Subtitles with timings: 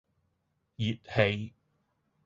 [0.77, 1.53] 熱氣